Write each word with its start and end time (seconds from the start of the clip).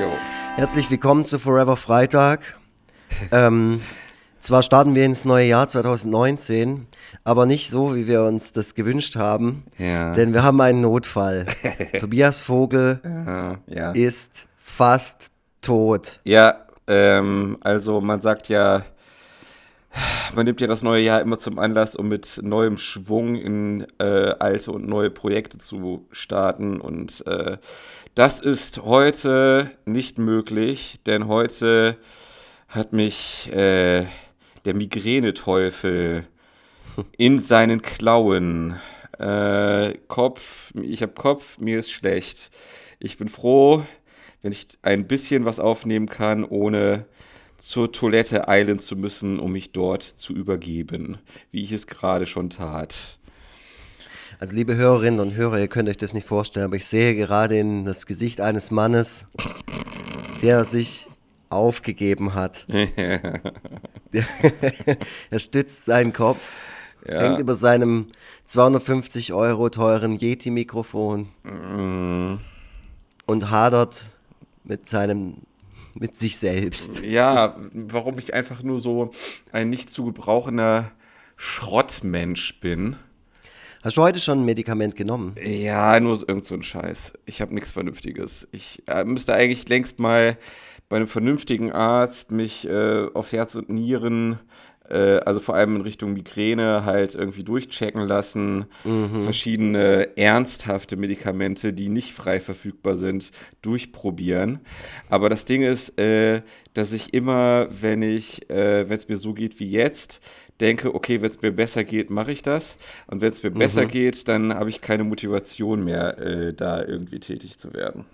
Jo. 0.00 0.10
Herzlich 0.56 0.90
willkommen 0.90 1.24
zu 1.24 1.38
Forever 1.38 1.76
Freitag. 1.76 2.40
ähm, 3.32 3.80
zwar 4.40 4.62
starten 4.62 4.94
wir 4.94 5.04
ins 5.04 5.24
neue 5.24 5.46
Jahr 5.46 5.68
2019, 5.68 6.86
aber 7.24 7.44
nicht 7.46 7.70
so, 7.70 7.94
wie 7.94 8.06
wir 8.06 8.22
uns 8.22 8.52
das 8.52 8.74
gewünscht 8.74 9.16
haben, 9.16 9.64
Ja. 9.78 10.12
denn 10.12 10.32
wir 10.32 10.42
haben 10.42 10.60
einen 10.60 10.80
Notfall. 10.80 11.46
Tobias 12.00 12.40
Vogel 12.40 13.00
Ja, 13.66 13.92
ist 13.92 14.46
fast 14.56 15.28
tot. 15.60 16.20
ja 16.24 16.54
ähm, 16.86 17.58
also 17.60 18.00
man 18.00 18.20
sagt 18.22 18.48
ja, 18.48 18.82
man 20.34 20.46
nimmt 20.46 20.60
ja 20.60 20.66
das 20.66 20.82
neue 20.82 21.02
Jahr 21.02 21.20
immer 21.20 21.38
zum 21.38 21.58
Anlass, 21.58 21.96
um 21.96 22.08
mit 22.08 22.40
neuem 22.42 22.76
Schwung 22.76 23.36
in 23.36 23.86
äh, 23.98 24.34
alte 24.38 24.72
und 24.72 24.86
neue 24.86 25.10
Projekte 25.10 25.58
zu 25.58 26.06
starten. 26.10 26.80
Und 26.80 27.26
äh, 27.26 27.58
das 28.14 28.40
ist 28.40 28.82
heute 28.82 29.70
nicht 29.84 30.18
möglich, 30.18 31.00
denn 31.06 31.26
heute 31.28 31.96
hat 32.68 32.92
mich 32.92 33.50
äh, 33.52 34.06
der 34.64 34.74
Migräneteufel 34.74 36.26
in 37.16 37.38
seinen 37.38 37.82
Klauen. 37.82 38.78
Äh, 39.18 39.94
Kopf, 40.08 40.72
ich 40.80 41.02
habe 41.02 41.12
Kopf, 41.12 41.58
mir 41.58 41.78
ist 41.78 41.90
schlecht. 41.90 42.50
Ich 42.98 43.18
bin 43.18 43.28
froh, 43.28 43.84
wenn 44.42 44.52
ich 44.52 44.66
ein 44.82 45.06
bisschen 45.06 45.44
was 45.44 45.60
aufnehmen 45.60 46.08
kann, 46.08 46.44
ohne 46.44 47.06
zur 47.60 47.92
Toilette 47.92 48.48
eilen 48.48 48.78
zu 48.80 48.96
müssen, 48.96 49.38
um 49.38 49.52
mich 49.52 49.70
dort 49.72 50.02
zu 50.02 50.32
übergeben, 50.34 51.18
wie 51.52 51.62
ich 51.62 51.72
es 51.72 51.86
gerade 51.86 52.26
schon 52.26 52.50
tat. 52.50 52.94
Also 54.38 54.54
liebe 54.54 54.74
Hörerinnen 54.76 55.20
und 55.20 55.34
Hörer, 55.34 55.58
ihr 55.60 55.68
könnt 55.68 55.88
euch 55.88 55.98
das 55.98 56.14
nicht 56.14 56.26
vorstellen, 56.26 56.64
aber 56.66 56.76
ich 56.76 56.86
sehe 56.86 57.14
gerade 57.14 57.58
in 57.58 57.84
das 57.84 58.06
Gesicht 58.06 58.40
eines 58.40 58.70
Mannes, 58.70 59.26
der 60.40 60.64
sich 60.64 61.08
aufgegeben 61.50 62.32
hat. 62.34 62.64
er 65.30 65.38
stützt 65.38 65.84
seinen 65.84 66.12
Kopf, 66.14 66.62
Ja. 67.06 67.20
hängt 67.20 67.40
über 67.40 67.54
seinem 67.54 68.06
250 68.46 69.32
Euro 69.34 69.68
teuren 69.68 70.18
Yeti-Mikrofon 70.18 71.28
und 73.26 73.50
hadert 73.50 74.10
mit 74.64 74.88
seinem, 74.88 75.36
mit 75.94 76.16
sich 76.16 76.38
selbst. 76.38 77.02
Ja, 77.04 77.56
warum 77.72 78.18
ich 78.18 78.34
einfach 78.34 78.62
nur 78.62 78.80
so 78.80 79.10
ein 79.52 79.70
nicht 79.70 79.90
zu 79.90 80.04
gebrauchender 80.04 80.92
Schrottmensch 81.36 82.60
bin. 82.60 82.96
Hast 83.82 83.96
du 83.96 84.02
heute 84.02 84.20
schon 84.20 84.40
ein 84.40 84.44
Medikament 84.44 84.94
genommen? 84.94 85.34
Ja, 85.42 85.98
nur 86.00 86.28
irgend 86.28 86.44
so 86.44 86.54
ein 86.54 86.62
Scheiß. 86.62 87.14
Ich 87.24 87.40
habe 87.40 87.54
nichts 87.54 87.70
Vernünftiges. 87.70 88.46
Ich 88.52 88.82
äh, 88.86 89.04
müsste 89.04 89.32
eigentlich 89.32 89.66
längst 89.68 89.98
mal 89.98 90.36
bei 90.90 90.96
einem 90.96 91.08
vernünftigen 91.08 91.72
Arzt 91.72 92.30
mich 92.30 92.68
äh, 92.68 93.06
auf 93.14 93.32
Herz 93.32 93.54
und 93.54 93.70
Nieren, 93.70 94.38
also 94.96 95.40
vor 95.40 95.54
allem 95.54 95.76
in 95.76 95.82
Richtung 95.82 96.12
Migräne, 96.12 96.84
halt 96.84 97.14
irgendwie 97.14 97.44
durchchecken 97.44 98.02
lassen. 98.02 98.66
Verschiedene 99.24 100.16
ernsthafte 100.16 100.96
Medikamente, 100.96 101.72
die 101.72 101.88
nicht 101.88 102.12
frei 102.12 102.40
verfügbar 102.40 102.96
sind, 102.96 103.32
durchprobieren. 103.62 104.60
Aber 105.08 105.28
das 105.28 105.44
Ding 105.44 105.62
ist, 105.62 105.98
äh, 105.98 106.42
dass 106.74 106.92
ich 106.92 107.14
immer, 107.14 107.68
wenn 107.70 108.02
ich, 108.02 108.48
äh, 108.50 108.88
wenn 108.88 108.96
es 108.96 109.08
mir 109.08 109.16
so 109.16 109.34
geht 109.34 109.60
wie 109.60 109.70
jetzt, 109.70 110.20
denke, 110.60 110.94
okay, 110.94 111.22
wenn 111.22 111.30
es 111.30 111.40
mir 111.40 111.52
besser 111.52 111.84
geht, 111.84 112.10
mache 112.10 112.32
ich 112.32 112.42
das. 112.42 112.76
Und 113.06 113.20
wenn 113.20 113.32
es 113.32 113.42
mir 113.42 113.50
besser 113.50 113.86
geht, 113.86 114.28
dann 114.28 114.54
habe 114.54 114.70
ich 114.70 114.80
keine 114.80 115.04
Motivation 115.04 115.84
mehr, 115.84 116.18
äh, 116.18 116.52
da 116.52 116.84
irgendwie 116.84 117.20
tätig 117.20 117.58
zu 117.58 117.72
werden. 117.72 118.04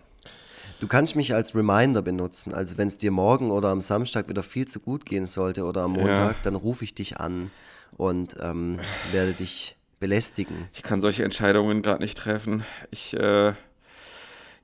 Du 0.80 0.86
kannst 0.86 1.16
mich 1.16 1.34
als 1.34 1.54
Reminder 1.54 2.02
benutzen. 2.02 2.52
Also 2.52 2.76
wenn 2.76 2.88
es 2.88 2.98
dir 2.98 3.10
morgen 3.10 3.50
oder 3.50 3.68
am 3.68 3.80
Samstag 3.80 4.28
wieder 4.28 4.42
viel 4.42 4.68
zu 4.68 4.80
gut 4.80 5.06
gehen 5.06 5.26
sollte 5.26 5.64
oder 5.64 5.82
am 5.82 5.92
Montag, 5.92 6.42
dann 6.42 6.54
rufe 6.54 6.84
ich 6.84 6.94
dich 6.94 7.18
an 7.18 7.50
und 7.96 8.36
ähm, 8.40 8.80
werde 9.10 9.32
dich 9.32 9.76
belästigen. 10.00 10.68
Ich 10.74 10.82
kann 10.82 11.00
solche 11.00 11.24
Entscheidungen 11.24 11.82
gerade 11.82 12.02
nicht 12.02 12.18
treffen. 12.18 12.64
Ich, 12.90 13.14
äh, 13.14 13.54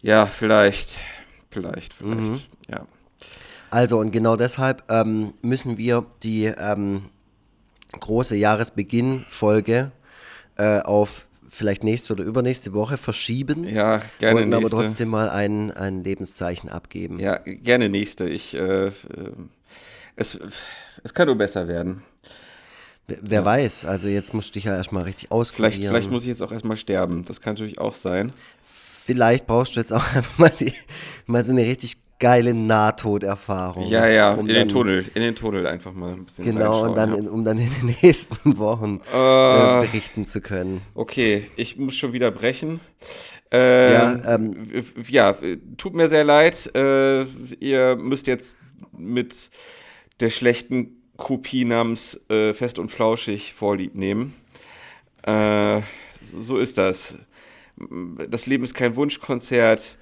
ja, 0.02 0.26
vielleicht, 0.26 0.98
vielleicht, 1.50 1.94
vielleicht, 1.94 2.48
ja. 2.68 2.86
Also 3.70 3.98
und 3.98 4.10
genau 4.10 4.36
deshalb 4.36 4.84
ähm, 4.90 5.32
müssen 5.40 5.78
wir 5.78 6.04
die 6.22 6.44
ähm, 6.44 7.06
große 7.98 8.36
Jahresbeginn-Folge 8.36 9.92
äh, 10.56 10.80
auf 10.80 11.28
vielleicht 11.52 11.84
nächste 11.84 12.14
oder 12.14 12.24
übernächste 12.24 12.72
Woche 12.72 12.96
verschieben. 12.96 13.68
Ja, 13.68 14.02
gerne 14.18 14.36
wollten 14.36 14.54
aber 14.54 14.62
nächste. 14.62 14.76
trotzdem 14.76 15.08
mal 15.10 15.28
ein, 15.28 15.70
ein 15.70 16.02
Lebenszeichen 16.02 16.70
abgeben. 16.70 17.20
Ja, 17.20 17.36
gerne 17.44 17.88
nächste. 17.90 18.28
Ich, 18.28 18.54
äh, 18.54 18.86
äh, 18.86 18.92
es, 20.16 20.38
es 21.04 21.12
kann 21.12 21.26
nur 21.26 21.36
besser 21.36 21.68
werden. 21.68 22.02
Wer, 23.06 23.18
wer 23.20 23.44
weiß, 23.44 23.84
also 23.84 24.08
jetzt 24.08 24.32
musst 24.32 24.50
du 24.50 24.52
dich 24.54 24.64
ja 24.64 24.74
erstmal 24.74 25.02
richtig 25.02 25.30
auskurieren. 25.30 25.72
Vielleicht, 25.72 25.88
vielleicht 25.90 26.10
muss 26.10 26.22
ich 26.22 26.28
jetzt 26.28 26.42
auch 26.42 26.52
erstmal 26.52 26.78
sterben. 26.78 27.24
Das 27.26 27.42
kann 27.42 27.54
natürlich 27.54 27.78
auch 27.78 27.94
sein. 27.94 28.32
Vielleicht 29.04 29.46
brauchst 29.46 29.76
du 29.76 29.80
jetzt 29.80 29.92
auch 29.92 30.04
einfach 30.14 30.38
mal, 30.38 30.52
die, 30.58 30.72
mal 31.26 31.44
so 31.44 31.52
eine 31.52 31.62
richtig 31.62 31.98
geile 32.22 32.54
Nahtoderfahrung. 32.54 33.88
Ja, 33.88 34.06
ja, 34.06 34.32
um 34.34 34.46
in 34.48 34.54
dann, 34.54 34.54
den 34.54 34.68
Tunnel. 34.68 35.04
In 35.14 35.22
den 35.22 35.34
Tunnel 35.34 35.66
einfach 35.66 35.92
mal 35.92 36.12
ein 36.12 36.24
bisschen 36.24 36.44
Genau, 36.44 36.84
und 36.84 36.94
dann, 36.96 37.24
ja. 37.24 37.30
um 37.30 37.44
dann 37.44 37.58
in 37.58 37.68
den 37.80 37.96
nächsten 38.02 38.58
Wochen 38.58 39.00
äh, 39.12 39.80
Äh, 39.82 39.86
berichten 39.86 40.24
zu 40.24 40.40
können. 40.40 40.82
Okay, 40.94 41.48
ich 41.56 41.76
muss 41.78 41.96
schon 41.96 42.12
wieder 42.12 42.30
brechen. 42.30 42.78
Ähm, 43.50 43.92
Ja, 43.92 44.34
ähm, 44.36 44.66
ja, 45.08 45.30
äh, 45.30 45.58
tut 45.76 45.94
mir 45.94 46.08
sehr 46.08 46.22
leid. 46.22 46.70
Äh, 46.76 47.24
ihr 47.58 47.96
müsst 47.96 48.28
jetzt 48.28 48.56
mit 48.96 49.50
der 50.20 50.30
schlechten 50.30 51.02
Kopie 51.16 51.64
namens 51.64 52.20
äh, 52.30 52.52
Fest 52.52 52.78
und 52.78 52.90
Flauschig 52.92 53.52
vorlieb 53.52 53.96
nehmen. 53.96 54.34
Äh, 55.24 55.80
so 56.38 56.58
ist 56.58 56.78
das. 56.78 57.18
Das 58.28 58.46
Leben 58.46 58.62
ist 58.62 58.74
kein 58.74 58.94
Wunschkonzert. 58.94 59.96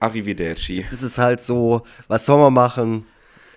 Arrivederci. 0.00 0.84
Es 0.90 1.02
ist 1.02 1.18
halt 1.18 1.40
so, 1.40 1.82
was 2.08 2.26
soll 2.26 2.38
man 2.38 2.52
machen? 2.52 3.06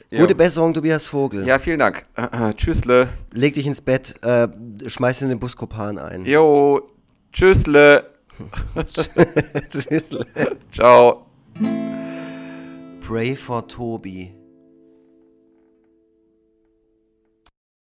Ja. 0.10 0.20
Gute 0.20 0.36
Besserung, 0.36 0.74
Tobias 0.74 1.08
Vogel. 1.08 1.48
Ja, 1.48 1.58
vielen 1.58 1.80
Dank. 1.80 2.06
Äh, 2.16 2.50
äh, 2.50 2.54
tschüssle. 2.54 3.10
Leg 3.32 3.56
dich 3.56 3.66
ins 3.66 3.82
Bett, 3.82 4.14
äh, 4.24 4.48
schmeiß 4.86 5.24
in 5.24 5.30
den 5.30 5.40
Buskopan 5.40 5.98
ein. 5.98 6.26
Jo, 6.26 6.92
tschüssle. 7.32 8.12
Tschüss. 9.70 10.10
Ciao. 10.72 11.26
Pray 13.02 13.36
for 13.36 13.68
Tobi. 13.68 14.34